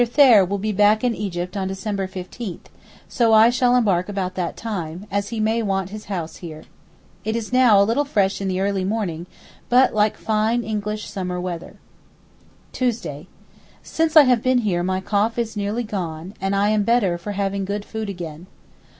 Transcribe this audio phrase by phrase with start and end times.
[0.03, 2.61] Thayer will be back in Egypt on December 15,
[3.07, 6.63] so I shall embark about that time, as he may want his house here.
[7.23, 9.27] It is now a little fresh in the early morning,
[9.69, 11.75] but like fine English summer weather.
[12.71, 17.33] Tuesday.—Since I have been here my cough is nearly gone, and I am better for
[17.33, 18.47] having good food again.